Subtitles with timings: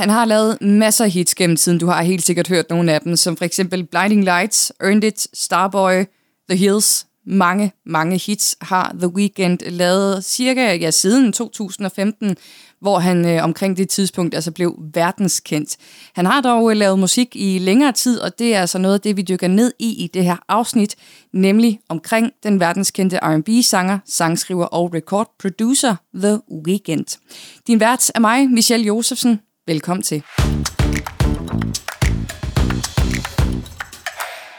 [0.00, 1.78] Han har lavet masser af hits gennem tiden.
[1.78, 5.26] Du har helt sikkert hørt nogle af dem, som for eksempel Blinding Lights, Earned It,
[5.34, 6.04] Starboy,
[6.50, 7.06] The Hills.
[7.26, 12.36] Mange, mange hits har The Weeknd lavet cirka ja, siden 2015,
[12.80, 15.76] hvor han øh, omkring det tidspunkt altså blev verdenskendt.
[16.14, 19.00] Han har dog øh, lavet musik i længere tid, og det er altså noget af
[19.00, 20.96] det, vi dykker ned i i det her afsnit,
[21.32, 27.18] nemlig omkring den verdenskendte R&B-sanger, sangskriver og record-producer The Weeknd.
[27.66, 29.40] Din vært er mig, Michelle Josefsen.
[29.70, 30.22] Velkommen til.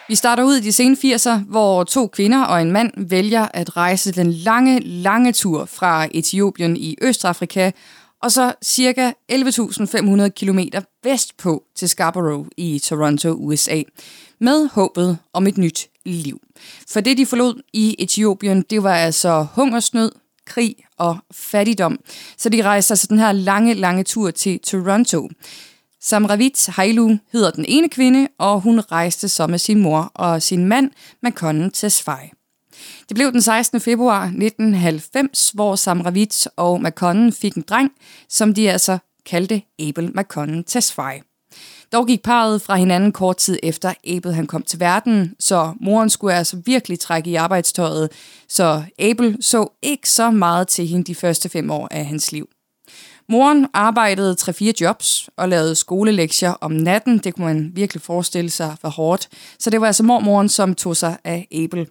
[0.07, 3.77] Vi starter ud i de sene 80'er, hvor to kvinder og en mand vælger at
[3.77, 7.71] rejse den lange, lange tur fra Etiopien i Østafrika
[8.21, 10.59] og så cirka 11.500 km
[11.03, 13.81] vestpå til Scarborough i Toronto, USA,
[14.39, 16.39] med håbet om et nyt liv.
[16.89, 20.11] For det, de forlod i Etiopien, det var altså hungersnød,
[20.45, 21.99] krig og fattigdom.
[22.37, 25.29] Så de rejser altså den her lange, lange tur til Toronto.
[26.01, 30.65] Samravit Hailu hedder den ene kvinde, og hun rejste så med sin mor og sin
[30.65, 32.29] mand, Makonnen Tesfaye.
[33.09, 33.81] Det blev den 16.
[33.81, 37.91] februar 1990, hvor Sam Ravitz og Makonnen fik en dreng,
[38.29, 41.30] som de altså kaldte Abel Makonnen Tesfaye.
[41.91, 46.09] Dog gik parret fra hinanden kort tid efter Abel han kom til verden, så moren
[46.09, 48.09] skulle altså virkelig trække i arbejdstøjet,
[48.49, 52.49] så Abel så ikke så meget til hende de første fem år af hans liv.
[53.29, 57.17] Moren arbejdede 3-4 jobs og lavede skolelektier om natten.
[57.17, 59.29] Det kunne man virkelig forestille sig var hårdt.
[59.59, 61.87] Så det var altså mormoren, som tog sig af Abel.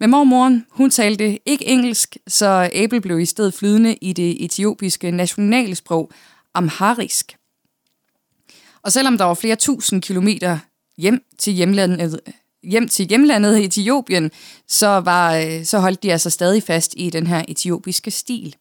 [0.00, 5.10] Men mormoren, hun talte ikke engelsk, så Abel blev i stedet flydende i det etiopiske
[5.10, 6.10] nationalsprog
[6.54, 7.36] amharisk.
[8.82, 10.58] Og selvom der var flere tusind kilometer
[10.98, 12.20] hjem til hjemlandet,
[12.62, 14.30] hjem til hjemlandet Etiopien,
[14.68, 18.56] så, var, øh, så holdt de altså stadig fast i den her etiopiske stil.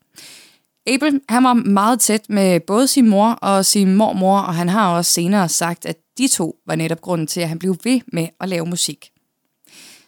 [0.87, 4.95] Abel han var meget tæt med både sin mor og sin mormor, og han har
[4.95, 8.27] også senere sagt, at de to var netop grunden til, at han blev ved med
[8.39, 9.11] at lave musik.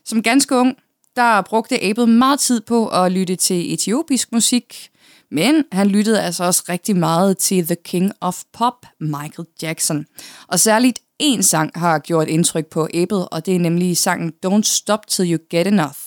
[0.05, 0.78] Som ganske ung,
[1.16, 4.91] der brugte Abel meget tid på at lytte til etiopisk musik,
[5.31, 10.05] men han lyttede altså også rigtig meget til The King of Pop, Michael Jackson.
[10.47, 14.63] Og særligt én sang har gjort indtryk på Abel, og det er nemlig sangen Don't
[14.63, 15.97] Stop Till You Get Enough.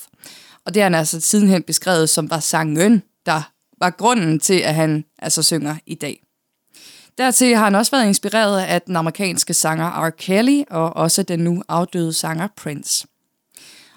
[0.66, 3.42] Og det er han altså sidenhen beskrevet som var sangen, der
[3.78, 6.20] var grunden til, at han altså synger i dag.
[7.18, 10.10] Dertil har han også været inspireret af den amerikanske sanger R.
[10.10, 13.06] Kelly og også den nu afdøde sanger Prince.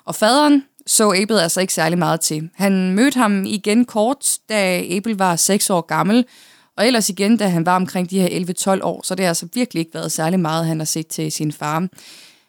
[0.06, 2.50] Og faderen så Abel altså ikke særlig meget til.
[2.56, 6.26] Han mødte ham igen kort, da Abel var 6 år gammel,
[6.78, 9.48] og ellers igen, da han var omkring de her 11-12 år, så det har altså
[9.54, 11.88] virkelig ikke været særlig meget, han har set til sin far.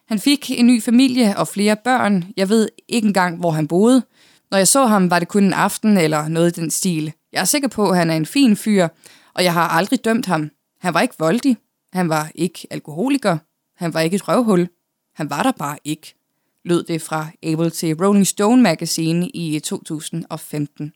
[0.08, 2.24] Han fik en ny familie og flere børn.
[2.36, 4.02] Jeg ved ikke engang, hvor han boede.
[4.50, 7.12] Når jeg så ham, var det kun en aften eller noget i den stil.
[7.32, 8.88] Jeg er sikker på, at han er en fin fyr,
[9.34, 10.50] og jeg har aldrig dømt ham.
[10.80, 11.56] Han var ikke voldig.
[11.92, 13.38] Han var ikke alkoholiker.
[13.76, 14.68] Han var ikke et røvhul.
[15.14, 16.14] Han var der bare ikke,
[16.68, 20.92] lød det fra Able til Rolling Stone Magazine i 2015.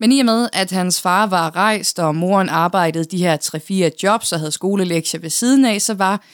[0.00, 3.96] Men i og med, at hans far var rejst, og moren arbejdede de her 3-4
[4.02, 6.24] jobs og havde skolelektier ved siden af, så var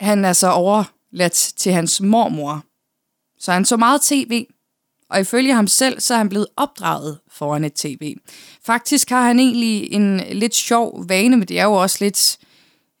[0.00, 2.64] han altså overladt til hans mormor.
[3.38, 4.46] Så han så meget tv,
[5.10, 8.16] og ifølge ham selv, så er han blevet opdraget foran et tv.
[8.66, 12.38] Faktisk har han egentlig en lidt sjov vane, men det er jo også lidt,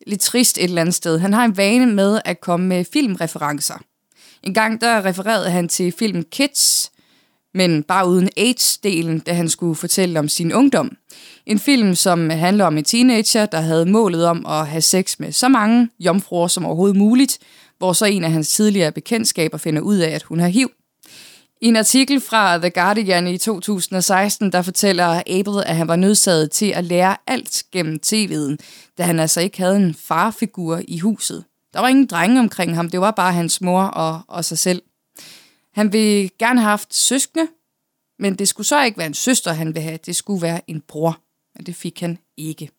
[0.06, 1.18] lidt trist et eller andet sted.
[1.18, 3.78] Han har en vane med at komme med filmreferencer.
[4.42, 6.92] En gang der refererede han til filmen Kids,
[7.54, 10.96] men bare uden AIDS-delen, da han skulle fortælle om sin ungdom.
[11.46, 15.32] En film, som handler om en teenager, der havde målet om at have sex med
[15.32, 17.38] så mange jomfruer som overhovedet muligt,
[17.78, 20.70] hvor så en af hans tidligere bekendtskaber finder ud af, at hun har HIV.
[21.60, 26.50] I en artikel fra The Guardian i 2016, der fortæller Abel, at han var nødsaget
[26.50, 28.56] til at lære alt gennem tv'en,
[28.98, 31.44] da han altså ikke havde en farfigur i huset.
[31.74, 34.82] Der var ingen drenge omkring ham, det var bare hans mor og, og sig selv.
[35.74, 37.46] Han ville gerne have haft søskende,
[38.18, 39.98] men det skulle så ikke være en søster, han ville have.
[40.06, 41.20] Det skulle være en bror,
[41.56, 42.70] men det fik han ikke.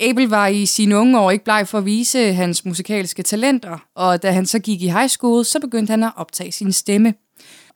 [0.00, 4.22] Abel var i sine unge år ikke bleg for at vise hans musikalske talenter, og
[4.22, 7.14] da han så gik i high school, så begyndte han at optage sin stemme–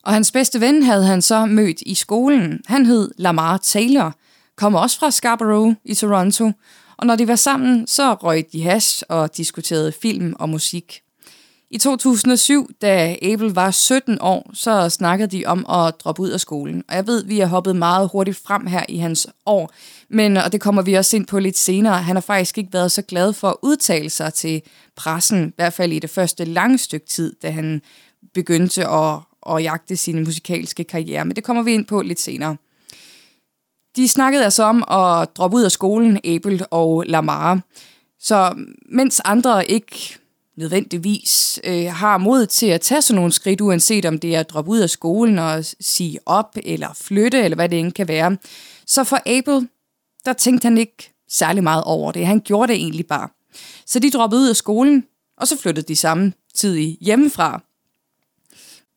[0.02, 2.60] og hans bedste ven havde han så mødt i skolen.
[2.66, 4.14] Han hed Lamar Taylor,
[4.56, 6.52] kom også fra Scarborough i Toronto,
[7.00, 11.02] og når de var sammen, så røg de hash og diskuterede film og musik.
[11.70, 16.40] I 2007, da Abel var 17 år, så snakkede de om at droppe ud af
[16.40, 16.84] skolen.
[16.88, 19.70] Og jeg ved, vi har hoppet meget hurtigt frem her i hans år,
[20.08, 22.92] men, og det kommer vi også ind på lidt senere, han har faktisk ikke været
[22.92, 24.62] så glad for at udtale sig til
[24.96, 27.82] pressen, i hvert fald i det første lange stykke tid, da han
[28.34, 29.18] begyndte at,
[29.48, 32.56] at jagte sin musikalske karriere, men det kommer vi ind på lidt senere.
[33.96, 37.60] De snakkede altså om at droppe ud af skolen, Abel og Lamar.
[38.20, 38.54] Så
[38.88, 40.18] mens andre ikke
[40.56, 44.50] nødvendigvis øh, har mod til at tage sådan nogle skridt, uanset om det er at
[44.50, 48.36] droppe ud af skolen og sige op eller flytte, eller hvad det end kan være.
[48.86, 49.68] Så for Abel,
[50.24, 52.26] der tænkte han ikke særlig meget over det.
[52.26, 53.28] Han gjorde det egentlig bare.
[53.86, 55.04] Så de droppede ud af skolen,
[55.36, 57.62] og så flyttede de samtidig hjemmefra.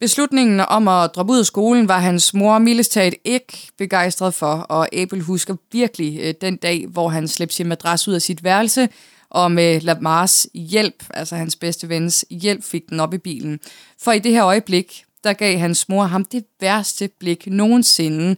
[0.04, 4.96] Beslutningen om at droppe ud af skolen var hans mor Millestad ikke begejstret for, og
[4.96, 8.90] Abel husker virkelig øh, den dag, hvor han slæbte sin madras ud af sit værelse,
[9.30, 13.60] og med Lamars hjælp, altså hans bedste vens hjælp, fik den op i bilen.
[14.02, 18.36] For i det her øjeblik, der gav hans mor ham det værste blik nogensinde,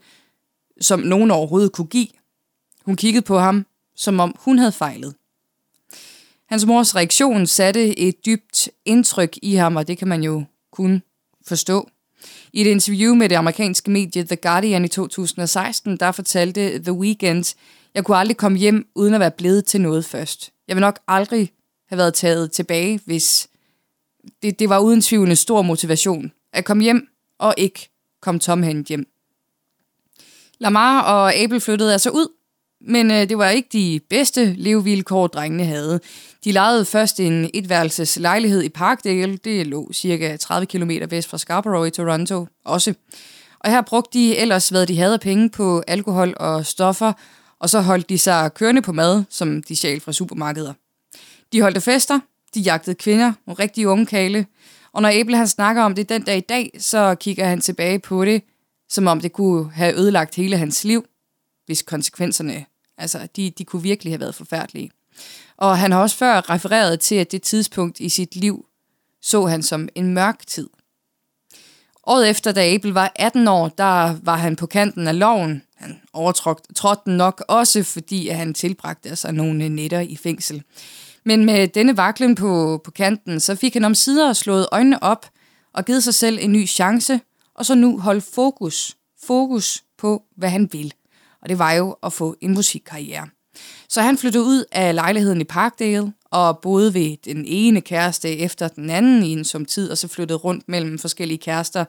[0.82, 2.08] som nogen overhovedet kunne give.
[2.86, 3.66] Hun kiggede på ham,
[3.96, 5.16] som om hun havde fejlet.
[6.50, 11.02] Hans mors reaktion satte et dybt indtryk i ham, og det kan man jo kun
[11.48, 11.90] forstå.
[12.54, 17.56] I et interview med det amerikanske medie The Guardian i 2016, der fortalte The Weeknd,
[17.96, 20.52] jeg kunne aldrig komme hjem uden at være blevet til noget først.
[20.68, 21.52] Jeg vil nok aldrig
[21.90, 23.48] have været taget tilbage, hvis
[24.42, 27.08] det, det var uden tvivl en stor motivation at komme hjem
[27.38, 27.90] og ikke
[28.22, 29.08] komme tomhændet hjem.
[30.60, 32.28] Lamar og Abel flyttede altså ud,
[32.88, 36.00] men øh, det var ikke de bedste levevilkår, drengene havde.
[36.44, 41.38] De lejede først en etværelses lejlighed i Parkdale, det lå cirka 30 km vest fra
[41.38, 42.94] Scarborough i Toronto også.
[43.60, 47.14] Og her brugte de ellers, hvad de havde penge på alkohol og stoffer,
[47.60, 50.74] og så holdt de sig kørende på mad, som de sjæl fra supermarkeder.
[51.54, 52.20] De holdte fester,
[52.56, 54.46] de jagtede kvinder, nogle rigtig unge kale,
[54.94, 58.00] og når Abel han snakker om det den dag i dag, så kigger han tilbage
[58.00, 58.42] på det,
[58.90, 61.06] som om det kunne have ødelagt hele hans liv,
[61.66, 62.66] hvis konsekvenserne,
[62.98, 64.92] altså de, de kunne virkelig have været forfærdelige.
[65.58, 68.66] Og han har også før refereret til, at det tidspunkt i sit liv
[69.26, 70.70] så han som en mørk tid.
[72.04, 75.62] Året efter, da Abel var 18 år, der var han på kanten af loven.
[75.76, 80.64] Han overtrådte den nok også, fordi han tilbragte altså nogle nætter i fængsel.
[81.24, 85.30] Men med denne vaklen på, på kanten, så fik han om sider slået øjnene op
[85.74, 87.20] og givet sig selv en ny chance,
[87.56, 90.94] og så nu holde fokus, fokus på, hvad han vil.
[91.46, 93.28] Og det var jo at få en musikkarriere.
[93.90, 98.68] Så han flyttede ud af lejligheden i Parkdale og boede ved den ene kæreste efter
[98.68, 101.86] den anden i en som tid, og så flyttede rundt mellem forskellige kærester.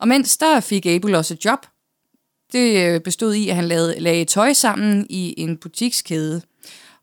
[0.00, 1.66] Og mens der fik Abel også et job.
[2.52, 6.42] Det øh, bestod i, at han lavede, lagde tøj sammen i en butikskæde.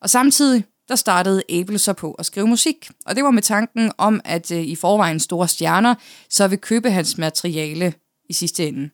[0.01, 2.89] Og samtidig der startede Abel så på at skrive musik.
[3.06, 5.96] Og det var med tanken om, at øh, i forvejen store stjerner
[6.30, 7.94] så vil købe hans materiale
[8.30, 8.89] i sidste ende.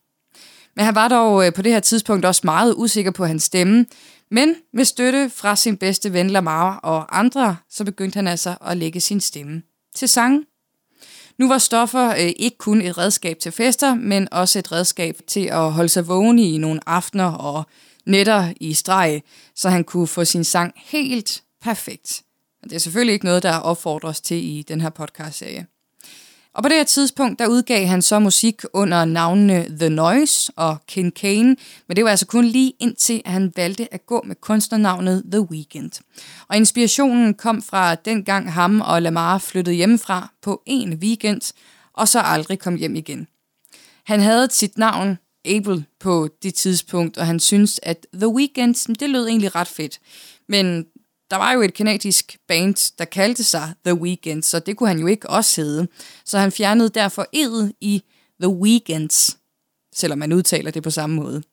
[0.76, 3.86] Men han var dog øh, på det her tidspunkt også meget usikker på hans stemme,
[4.32, 8.78] men med støtte fra sin bedste ven Lamar og andre, så begyndte han altså at
[8.78, 9.62] lægge sin stemme
[9.96, 10.46] til sang.
[11.38, 15.46] Nu var stoffer øh, ikke kun et redskab til fester, men også et redskab til
[15.46, 17.64] at holde sig vågen i nogle aftener og
[18.06, 19.22] nætter i streg,
[19.56, 22.24] så han kunne få sin sang helt perfekt.
[22.62, 25.68] Men det er selvfølgelig ikke noget, der opfordres til i den her podcast-serie.
[26.56, 30.78] Og på det her tidspunkt, der udgav han så musik under navnene The Noise og
[30.88, 31.56] Ken Kane,
[31.88, 35.42] men det var altså kun lige indtil, at han valgte at gå med kunstnernavnet The
[35.42, 35.92] Weeknd.
[36.48, 41.54] Og inspirationen kom fra dengang ham og Lamar flyttede hjemmefra på en weekend,
[41.94, 43.28] og så aldrig kom hjem igen.
[44.06, 49.10] Han havde sit navn Abel på det tidspunkt, og han syntes, at The Weeknd, det
[49.10, 50.00] lød egentlig ret fedt.
[50.48, 50.86] Men
[51.32, 55.00] der var jo et kanadisk band, der kaldte sig The Weeknd, så det kunne han
[55.00, 55.88] jo ikke også hedde.
[56.26, 58.04] Så han fjernede derfor edet i
[58.42, 59.38] The Weekends,
[59.96, 61.44] selvom man udtaler det på samme måde.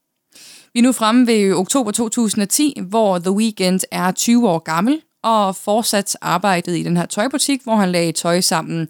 [0.75, 5.56] Vi er nu fremme ved oktober 2010, hvor The Weeknd er 20 år gammel og
[5.56, 8.88] fortsat arbejdet i den her tøjbutik, hvor han lagde tøj sammen.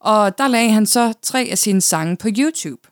[0.00, 2.88] Og der lagde han så tre af sine sange på YouTube.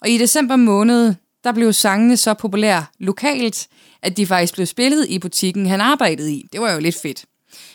[0.00, 1.14] Og i december måned,
[1.44, 3.68] der blev sangene så populære lokalt,
[4.02, 6.46] at de faktisk blev spillet i butikken, han arbejdede i.
[6.52, 7.24] Det var jo lidt fedt.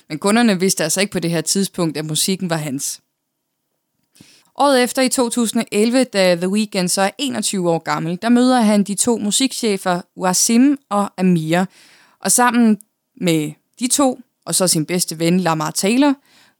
[0.09, 3.01] Men kunderne vidste altså ikke på det her tidspunkt, at musikken var hans.
[4.55, 8.83] Året efter i 2011, da The Weeknd så er 21 år gammel, der møder han
[8.83, 11.65] de to musikchefer Wasim og Amir.
[12.19, 12.79] Og sammen
[13.21, 16.13] med de to, og så sin bedste ven Lamar Taylor,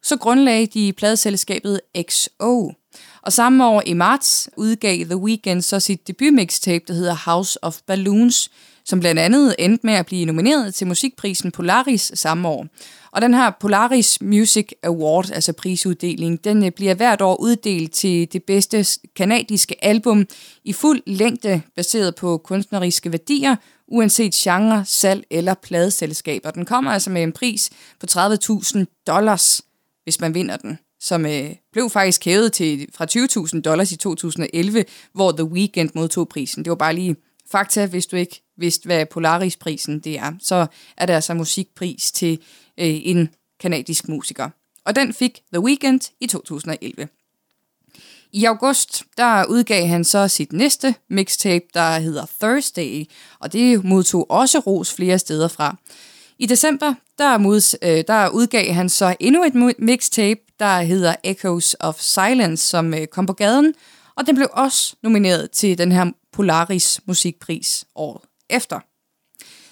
[0.04, 2.74] så grundlagde de pladselskabet XO.
[3.24, 7.80] Og samme år i marts udgav The Weeknd så sit debutmixtape, der hedder House of
[7.88, 8.52] Balloons,
[8.86, 12.68] som blandt andet endte med at blive nomineret til musikprisen Polaris samme år.
[13.12, 18.34] Og den her Polaris Music Award, altså prisuddeling, den øh, bliver hvert år uddelt til
[18.34, 20.26] det bedste kanadiske album
[20.64, 23.56] i fuld længde, baseret på kunstneriske værdier,
[23.88, 26.52] uanset genre, salg eller pladeselskaber.
[26.52, 29.62] Den kommer altså med en pris på 30.000 dollars,
[30.04, 33.06] hvis man vinder den som øh, blev faktisk hævet til fra
[33.56, 36.66] 20.000 dollars i 2011, hvor The Weeknd modtog prisen.
[36.66, 37.16] Det var bare lige
[37.52, 40.68] fakta, hvis du ikke vidste, hvad Polaris-prisen det er, så
[40.98, 42.34] er det altså musikpris til
[42.78, 43.30] øh, en
[43.60, 44.50] kanadisk musiker.
[44.86, 47.08] Og den fik The Weeknd i 2011.
[48.32, 53.06] I august, der udgav han så sit næste mixtape, der hedder Thursday,
[53.40, 55.78] og det modtog også ros flere steder fra.
[56.40, 61.76] I december, der, mods, øh, der udgav han så endnu et mixtape, der hedder Echoes
[61.80, 63.74] of Silence, som øh, kom på gaden,
[64.16, 68.80] og den blev også nomineret til den her Polaris musikpris året efter.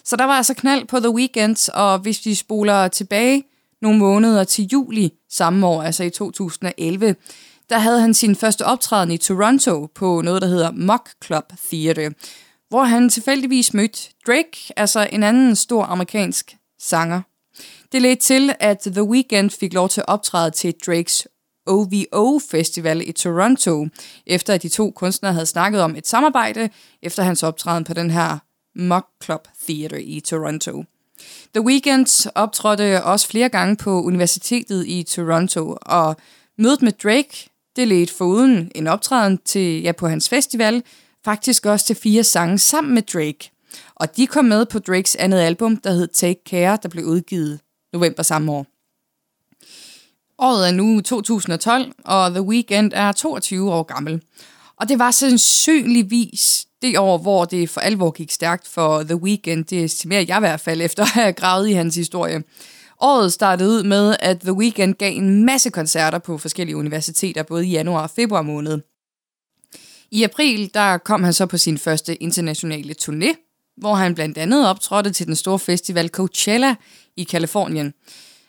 [0.04, 3.44] Så der var altså knald på The Weeknd, og hvis vi spoler tilbage
[3.82, 7.16] nogle måneder til juli samme år, altså i 2011,
[7.70, 12.12] der havde han sin første optræden i Toronto på noget, der hedder Mock Club Theatre,
[12.70, 17.22] hvor han tilfældigvis mødte Drake, altså en anden stor amerikansk sanger.
[17.92, 21.28] Det ledte til, at The Weeknd fik lov til at optræde til Drakes
[21.68, 23.88] OVO Festival i Toronto,
[24.26, 26.70] efter at de to kunstnere havde snakket om et samarbejde
[27.02, 28.38] efter hans optræden på den her
[28.76, 30.84] Mock Club Theater i Toronto.
[31.54, 36.16] The Weeknd optrådte også flere gange på universitetet i Toronto, og
[36.58, 40.84] mødet med Drake, det ledte foruden en optræden til, ja, på hans festival,
[41.26, 43.52] faktisk også til fire sange sammen med Drake.
[43.96, 47.60] Og de kom med på Drakes andet album, der hed Take Care, der blev udgivet
[47.94, 48.66] november samme år.
[50.40, 54.22] Året er nu 2012, og The Weeknd er 22 år gammel.
[54.76, 59.66] Og det var sandsynligvis det år, hvor det for alvor gik stærkt for The Weeknd.
[59.66, 62.44] Det estimerer jeg i hvert fald efter at have gravet i hans historie.
[63.02, 67.68] Året startede ud med, at The Weeknd gav en masse koncerter på forskellige universiteter, både
[67.68, 68.80] i januar og februar måned.
[70.12, 74.68] I april der kom han så på sin første internationale turné, hvor han blandt andet
[74.68, 76.76] optrådte til den store festival Coachella
[77.18, 77.94] i Kalifornien.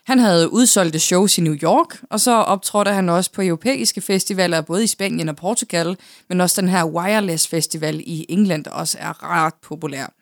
[0.06, 4.60] Han havde udsolgte shows i New York, og så optrådte han også på europæiske festivaler,
[4.60, 5.96] både i Spanien og Portugal,
[6.28, 10.12] men også den her Wireless Festival i England, også er ret populær.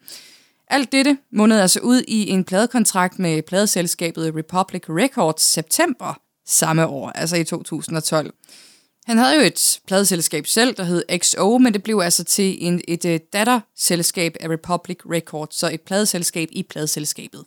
[0.68, 7.10] Alt dette mundede altså ud i en pladekontrakt med pladeselskabet Republic Records september samme år,
[7.10, 8.34] altså i 2012.
[9.10, 12.80] Han havde jo et pladeselskab selv, der hed XO, men det blev altså til en,
[12.88, 17.44] et, et datterselskab af Republic Records, så et pladeselskab i pladeselskabet.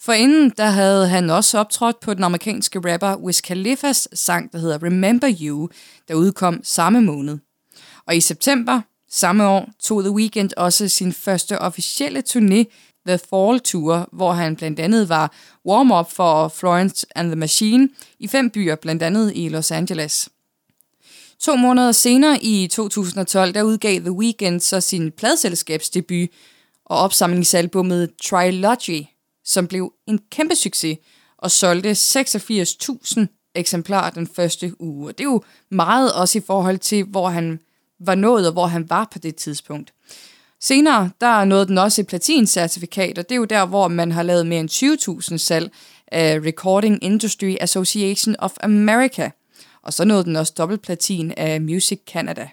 [0.00, 4.58] For inden der havde han også optrådt på den amerikanske rapper Wiz Khalifas sang, der
[4.58, 5.68] hedder Remember You,
[6.08, 7.38] der udkom samme måned.
[8.06, 12.64] Og i september samme år tog The Weeknd også sin første officielle turné,
[13.06, 15.32] The Fall Tour, hvor han blandt andet var
[15.68, 17.88] warm-up for Florence and the Machine
[18.18, 20.28] i fem byer, blandt andet i Los Angeles.
[21.44, 26.28] To måneder senere i 2012, der udgav The Weeknd så sin pladselskabsdebut
[26.86, 29.06] og opsamlingsalbummet Trilogy,
[29.44, 30.98] som blev en kæmpe succes
[31.38, 35.08] og solgte 86.000 eksemplarer den første uge.
[35.08, 37.60] Og det er jo meget også i forhold til, hvor han
[38.00, 39.92] var nået og hvor han var på det tidspunkt.
[40.60, 44.22] Senere, der nåede den også et platincertifikat, og det er jo der, hvor man har
[44.22, 45.72] lavet mere end 20.000 salg
[46.06, 49.30] af Recording Industry Association of America.
[49.84, 52.48] Og så nåede den også dobbeltplatin af Music Canada.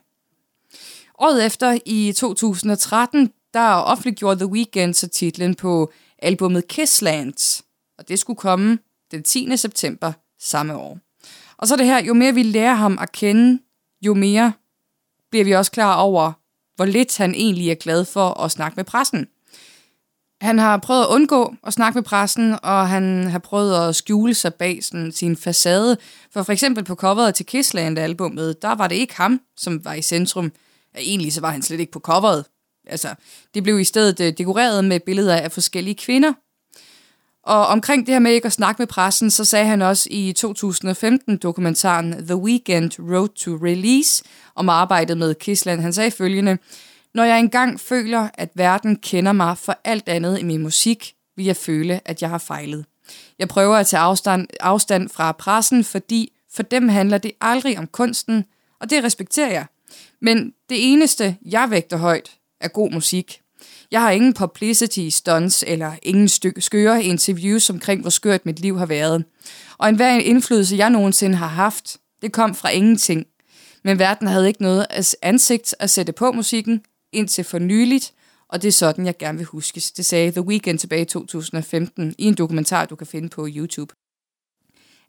[1.20, 7.64] Året efter, i 2013, der offentliggjorde The Weeknd så titlen på albumet Kisslands,
[7.98, 8.80] og det skulle komme
[9.12, 9.58] den 10.
[9.58, 11.00] september samme år.
[11.58, 13.60] Og så det her, jo mere vi lærer ham at kende,
[14.02, 14.54] jo mere
[15.30, 16.32] bliver vi også klar over,
[16.76, 19.28] hvor lidt han egentlig er glad for at snakke med pressen.
[20.42, 24.34] Han har prøvet at undgå at snakke med pressen, og han har prøvet at skjule
[24.34, 25.98] sig bag sådan, sin facade.
[26.34, 30.02] For for eksempel på coveret til Kissland-albummet, der var det ikke ham, som var i
[30.02, 30.52] centrum.
[30.96, 32.46] Ja, egentlig så var han slet ikke på coveret.
[32.88, 33.16] Altså,
[33.54, 36.34] det blev i stedet øh, dekoreret med billeder af forskellige kvinder.
[37.44, 40.34] Og omkring det her med ikke at snakke med pressen, så sagde han også i
[40.40, 44.24] 2015-dokumentaren The Weekend Road to Release
[44.56, 45.82] om arbejdet med Kissland.
[45.82, 46.58] Han sagde følgende,
[47.14, 51.46] når jeg engang føler, at verden kender mig for alt andet end min musik, vil
[51.46, 52.86] jeg føle, at jeg har fejlet.
[53.40, 57.88] Jeg prøver at tage afstand, afstand fra pressen, fordi for dem handler det aldrig om
[57.88, 58.46] kunsten,
[58.82, 59.66] og det respekterer jeg.
[60.22, 63.42] Men det eneste, jeg vægter højt, er god musik.
[63.92, 68.78] Jeg har ingen publicity stunts eller ingen stykke skøre interviews omkring, hvor skørt mit liv
[68.78, 69.26] har været.
[69.78, 73.26] Og enhver indflydelse, jeg nogensinde har haft, det kom fra ingenting.
[73.84, 76.82] Men verden havde ikke noget ansigt at sætte på musikken,
[77.14, 78.14] indtil for nyligt,
[78.50, 79.92] og det er sådan, jeg gerne vil huskes.
[79.92, 83.94] Det sagde The Weeknd tilbage i 2015 i en dokumentar, du kan finde på YouTube.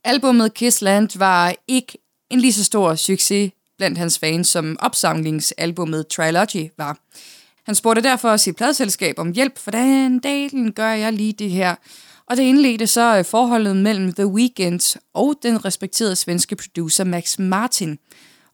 [0.04, 1.98] Albummet Kiss Land var ikke
[2.30, 6.98] en lige så stor succes blandt hans fans, som opsamlingsalbummet Trilogy var.
[7.66, 11.74] Han spurgte derfor sit pladselskab om hjælp, for den gør jeg lige det her.
[12.26, 17.38] Og det indledte så øh, forholdet mellem The Weeknd og den respekterede svenske producer Max
[17.38, 17.98] Martin–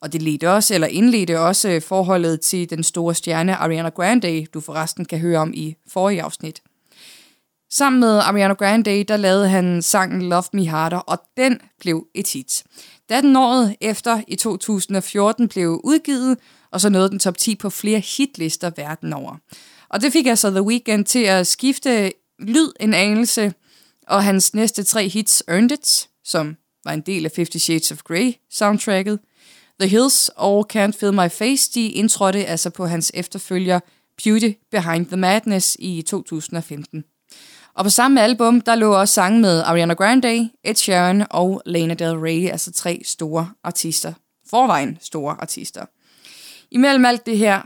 [0.01, 4.61] og det ledte også, eller indledte også forholdet til den store stjerne Ariana Grande, du
[4.61, 6.63] forresten kan høre om i forrige afsnit.
[7.71, 12.29] Sammen med Ariana Grande, der lavede han sangen Love Me Harder, og den blev et
[12.33, 12.65] hit.
[13.09, 16.39] Da den året efter i 2014 blev udgivet,
[16.71, 19.37] og så nåede den top 10 på flere hitlister verden over.
[19.89, 23.55] Og det fik altså The Weeknd til at skifte lyd en anelse,
[24.07, 28.03] og hans næste tre hits Earned It, som var en del af Fifty Shades of
[28.03, 29.19] Grey soundtracket,
[29.81, 33.81] The Hills og Can't Feel My Face, de indtrådte altså på hans efterfølger
[34.25, 37.05] Beauty Behind the Madness i 2015.
[37.75, 41.95] Og på samme album, der lå også sange med Ariana Grande, Ed Sheeran og Lana
[41.95, 44.13] Del Rey, altså tre store artister.
[44.51, 45.85] Forvejen store artister.
[46.71, 47.63] Imellem alt det her,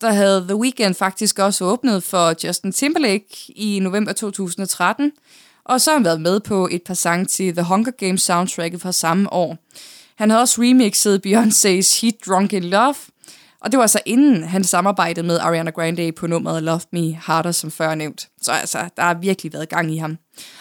[0.00, 5.12] der havde The Weeknd faktisk også åbnet for Justin Timberlake i november 2013,
[5.64, 8.80] og så har han været med på et par sange til The Hunger Games soundtracket
[8.80, 9.58] fra samme år.
[10.16, 12.94] Han havde også remixet Beyoncé's hit Drunk in Love,
[13.60, 17.52] og det var altså inden han samarbejdede med Ariana Grande på nummeret Love Me Harder,
[17.52, 18.28] som før nævnt.
[18.42, 20.18] Så altså, der har virkelig været gang i ham.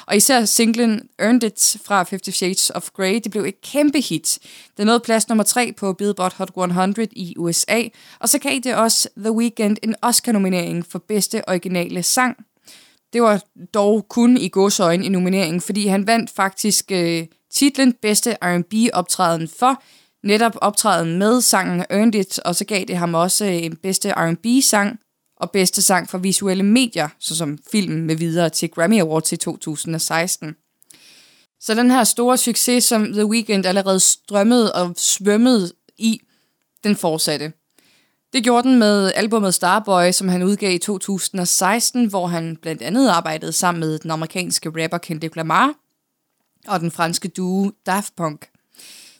[0.07, 4.39] Og især singlen Earned It fra Fifty Shades of Grey, det blev et kæmpe hit.
[4.77, 7.81] Den nåede plads nummer 3 på Billboard Hot 100 i USA,
[8.19, 12.37] og så gav det også The Weeknd en Oscar-nominering for bedste originale sang.
[13.13, 13.41] Det var
[13.73, 19.83] dog kun i godsøjen i nomineringen, fordi han vandt faktisk øh, titlen Bedste R&B-optræden for
[20.23, 24.11] netop optræden med sangen Earned It, og så gav det ham også øh, en bedste
[24.11, 24.99] R&B-sang
[25.37, 30.55] og bedste sang for visuelle medier, såsom film med videre til Grammy Awards i 2016.
[31.59, 36.21] Så den her store succes, som The Weeknd allerede strømmede og svømmede i,
[36.83, 37.53] den fortsatte.
[38.33, 43.09] Det gjorde den med albumet Starboy, som han udgav i 2016, hvor han blandt andet
[43.09, 45.73] arbejdede sammen med den amerikanske rapper Kendrick Lamar
[46.67, 48.47] og den franske duo Daft Punk.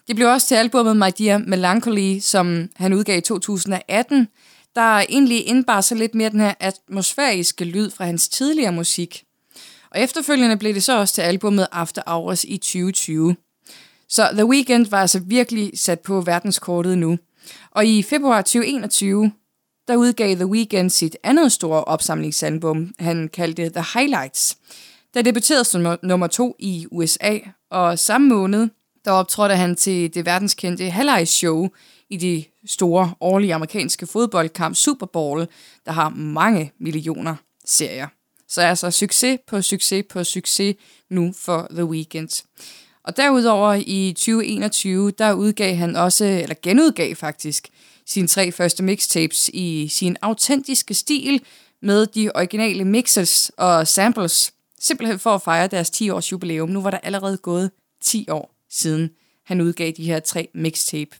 [0.07, 4.27] Det blev også til albumet My Dear Melancholy, som han udgav i 2018,
[4.75, 9.23] der egentlig indbar sig lidt mere den her atmosfæriske lyd fra hans tidligere musik.
[9.91, 13.35] Og efterfølgende blev det så også til albumet After Hours i 2020.
[14.09, 17.17] Så The Weeknd var altså virkelig sat på verdenskortet nu.
[17.71, 19.31] Og i februar 2021,
[19.87, 24.57] der udgav The Weeknd sit andet store opsamlingsalbum, han kaldte The Highlights,
[25.15, 27.39] der debuterede som nummer to i USA,
[27.71, 28.67] og samme måned,
[29.05, 31.67] der optrådte han til det verdenskendte Halleys Show
[32.09, 35.47] i de store årlige amerikanske fodboldkamp Super Bowl,
[35.85, 38.07] der har mange millioner serier.
[38.47, 40.75] Så altså succes på succes på succes
[41.09, 42.43] nu for The Weeknd.
[43.03, 47.69] Og derudover i 2021, der udgav han også, eller genudgav faktisk,
[48.05, 51.41] sine tre første mixtapes i sin autentiske stil
[51.81, 54.53] med de originale mixes og samples,
[54.87, 56.69] simpelthen for at fejre deres 10 års jubilæum.
[56.69, 57.71] Nu var der allerede gået
[58.01, 59.09] 10 år siden
[59.45, 61.11] han udgav de her tre mixtape.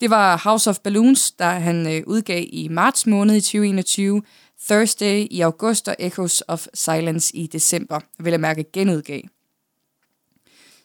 [0.00, 4.22] Det var House of Balloons, der han øh, udgav i marts måned i 2021,
[4.68, 9.20] Thursday i august og Echoes of Silence i december, vil jeg mærke genudgav.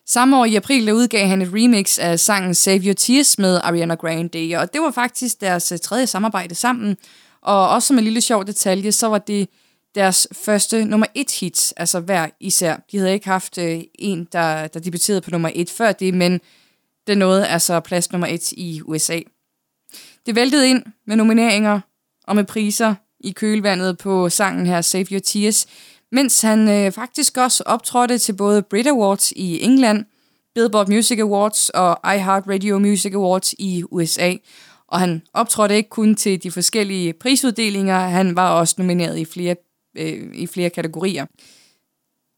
[0.05, 3.59] Samme år i april der udgav han et remix af sangen Save Your Tears med
[3.63, 6.97] Ariana Grande, og det var faktisk deres øh, tredje samarbejde sammen.
[7.41, 9.49] Og også som en lille sjov detalje, så var det
[9.97, 12.77] deres første nummer et hit, altså hver især.
[12.91, 16.41] De havde ikke haft øh, en, der, der debuterede på nummer et før det, men
[17.07, 19.19] det nåede altså plads nummer et i USA.
[20.25, 21.79] Det væltede ind med nomineringer
[22.23, 25.65] og med priser i kølvandet på sangen her Save Your Tears,
[26.11, 30.05] mens han øh, faktisk også optrådte til både Brit Awards i England,
[30.55, 34.33] Billboard Music Awards og iHeartRadio Music Awards i USA.
[34.87, 39.55] Og han optrådte ikke kun til de forskellige prisuddelinger, han var også nomineret i flere,
[39.97, 41.25] øh, i flere kategorier.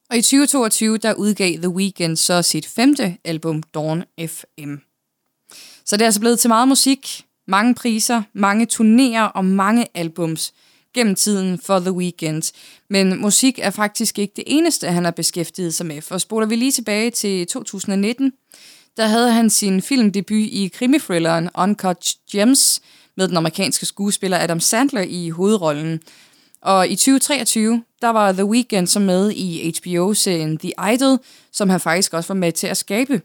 [0.09, 4.75] Og i 2022, der udgav The Weeknd så sit femte album, Dawn FM.
[5.85, 10.53] Så det er altså blevet til meget musik, mange priser, mange turnéer og mange albums
[10.93, 12.53] gennem tiden for The Weeknd.
[12.89, 16.01] Men musik er faktisk ikke det eneste, han har beskæftiget sig med.
[16.01, 18.33] For spoler vi lige tilbage til 2019,
[18.97, 22.81] der havde han sin filmdebut i krimithrilleren Uncut Gems
[23.17, 25.99] med den amerikanske skuespiller Adam Sandler i hovedrollen.
[26.61, 31.19] Og i 2023, der var The Weeknd så med i HBO-serien The Idol,
[31.51, 33.21] som han faktisk også var med til at skabe.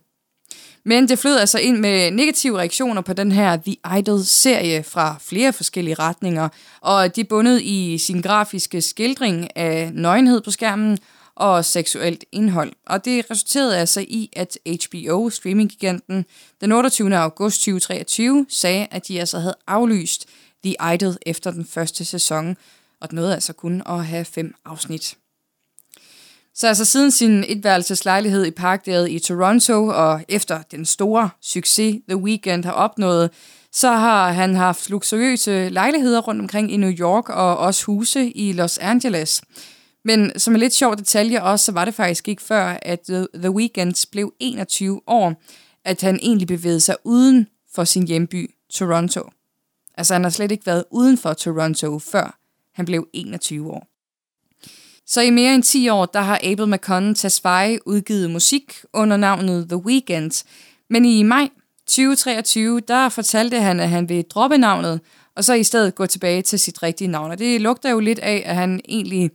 [0.84, 5.52] Men det flød altså ind med negative reaktioner på den her The Idol-serie fra flere
[5.52, 6.48] forskellige retninger,
[6.80, 10.98] og de bundet i sin grafiske skildring af nøgenhed på skærmen
[11.34, 12.72] og seksuelt indhold.
[12.86, 16.24] Og det resulterede altså i, at HBO, streaminggiganten,
[16.60, 17.16] den 28.
[17.16, 20.26] august 2023 sagde, at de altså havde aflyst
[20.64, 22.56] The Idol efter den første sæson,
[23.04, 25.16] og den nåede altså kun at have fem afsnit.
[26.54, 32.16] Så altså siden sin etværelseslejlighed i Parkdale i Toronto, og efter den store succes The
[32.16, 33.30] Weeknd har opnået,
[33.72, 38.52] så har han haft luksuriøse lejligheder rundt omkring i New York og også huse i
[38.52, 39.42] Los Angeles.
[40.04, 43.00] Men som en lidt sjov detalje også, så var det faktisk ikke før, at
[43.34, 45.42] The Weeknd blev 21 år,
[45.84, 49.30] at han egentlig bevægede sig uden for sin hjemby, Toronto.
[49.98, 52.43] Altså han har slet ikke været uden for Toronto, før
[52.74, 53.86] han blev 21 år.
[55.06, 59.68] Så i mere end 10 år, der har Abel McConnell Tesfaye udgivet musik under navnet
[59.68, 60.44] The Weeknd.
[60.90, 61.48] Men i maj
[61.86, 65.00] 2023, der fortalte han, at han vil droppe navnet,
[65.36, 67.30] og så i stedet gå tilbage til sit rigtige navn.
[67.30, 69.30] Og det lugter jo lidt af, at han egentlig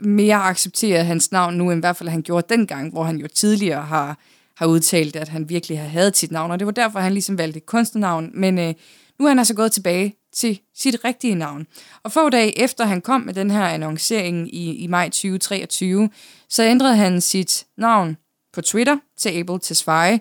[0.00, 3.28] mere accepterer hans navn nu, end i hvert fald han gjorde dengang, hvor han jo
[3.28, 4.18] tidligere har,
[4.56, 6.50] har udtalt, at han virkelig har hadet sit navn.
[6.50, 8.30] Og det var derfor, han ligesom valgte et kunstnernavn.
[8.34, 8.74] Men øh,
[9.18, 11.66] nu er han altså gået tilbage til sit rigtige navn.
[12.02, 16.10] Og få dage efter han kom med den her annoncering i, i maj 2023,
[16.48, 18.16] så ændrede han sit navn
[18.52, 20.20] på Twitter til Abel Tesfaye.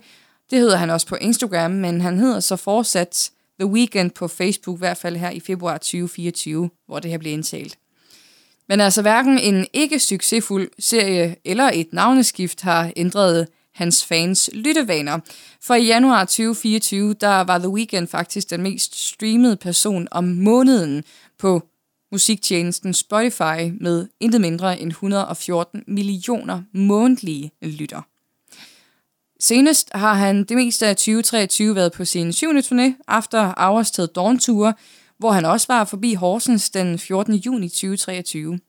[0.49, 4.77] Det hedder han også på Instagram, men han hedder så fortsat The Weekend på Facebook,
[4.77, 7.77] i hvert fald her i februar 2024, hvor det her blev indtalt.
[8.69, 15.19] Men altså hverken en ikke succesfuld serie eller et navneskift har ændret hans fans lyttevaner.
[15.61, 21.03] For i januar 2024, der var The Weeknd faktisk den mest streamede person om måneden
[21.39, 21.61] på
[22.11, 28.01] musiktjenesten Spotify med intet mindre end 114 millioner månedlige lytter.
[29.39, 34.07] Senest har han det meste af 2023 været på sin syvende turné, After Hours til
[34.07, 34.73] Dawn Tour,
[35.17, 37.35] hvor han også var forbi Horsens den 14.
[37.35, 38.59] juni 2023.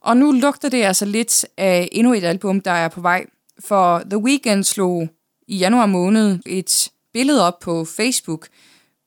[0.00, 3.26] Og nu lugter det altså lidt af endnu et album, der er på vej,
[3.60, 5.08] for The Weeknd slog
[5.48, 8.48] i januar måned et billede op på Facebook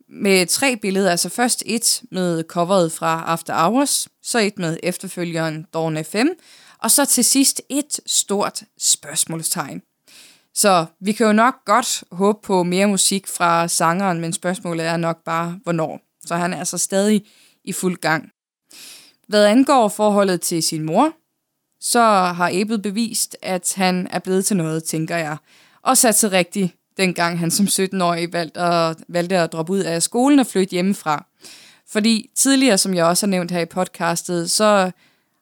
[0.09, 1.11] med tre billeder.
[1.11, 6.27] Altså først et med coveret fra After Hours, så et med efterfølgeren Dawn FM,
[6.77, 9.81] og så til sidst et stort spørgsmålstegn.
[10.53, 14.97] Så vi kan jo nok godt håbe på mere musik fra sangeren, men spørgsmålet er
[14.97, 15.99] nok bare, hvornår.
[16.25, 17.25] Så han er altså stadig
[17.63, 18.31] i fuld gang.
[19.27, 21.13] Hvad angår forholdet til sin mor,
[21.81, 25.37] så har Abel bevist, at han er blevet til noget, tænker jeg.
[25.81, 30.03] Og sat sig rigtigt, dengang han som 17-årig valgte at, valgte at droppe ud af
[30.03, 31.25] skolen og flytte hjemmefra.
[31.91, 34.91] Fordi tidligere, som jeg også har nævnt her i podcastet, så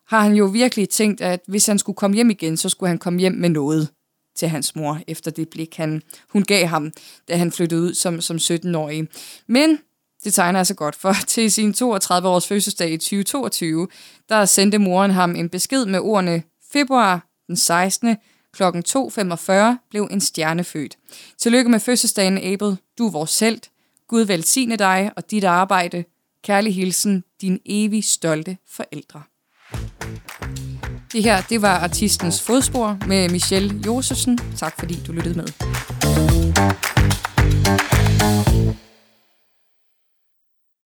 [0.07, 2.97] har han jo virkelig tænkt, at hvis han skulle komme hjem igen, så skulle han
[2.97, 3.89] komme hjem med noget
[4.35, 6.91] til hans mor, efter det blik, han, hun gav ham,
[7.27, 9.07] da han flyttede ud som, som 17-årig.
[9.47, 9.79] Men
[10.27, 13.87] det tegner altså godt, for til sin 32-års fødselsdag i 2022,
[14.29, 18.17] der sendte moren ham en besked med ordene februar den 16.
[18.53, 18.63] kl.
[18.63, 19.53] 2.45
[19.89, 20.97] blev en stjerne født.
[21.37, 22.77] Tillykke med fødselsdagen, Abel.
[22.97, 23.59] Du er vores selv.
[24.07, 26.03] Gud velsigne dig og dit arbejde.
[26.43, 29.21] Kærlig hilsen, din evig stolte forældre.
[31.13, 34.39] Det her, det var artistens fodspor med Michelle Josefsen.
[34.57, 36.36] Tak fordi du lyttede med.